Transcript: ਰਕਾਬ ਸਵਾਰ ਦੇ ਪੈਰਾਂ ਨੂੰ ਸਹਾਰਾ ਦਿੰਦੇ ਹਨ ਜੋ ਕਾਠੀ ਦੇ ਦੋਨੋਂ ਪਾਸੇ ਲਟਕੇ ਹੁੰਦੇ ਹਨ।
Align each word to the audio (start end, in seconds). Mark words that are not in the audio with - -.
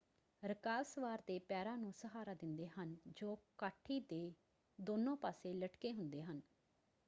ਰਕਾਬ 0.43 0.83
ਸਵਾਰ 0.83 1.21
ਦੇ 1.27 1.37
ਪੈਰਾਂ 1.39 1.75
ਨੂੰ 1.77 1.91
ਸਹਾਰਾ 1.93 2.33
ਦਿੰਦੇ 2.33 2.67
ਹਨ 2.69 2.95
ਜੋ 3.11 3.35
ਕਾਠੀ 3.57 3.99
ਦੇ 4.09 4.31
ਦੋਨੋਂ 4.79 5.15
ਪਾਸੇ 5.17 5.53
ਲਟਕੇ 5.53 5.93
ਹੁੰਦੇ 5.93 6.23
ਹਨ। 6.23 6.41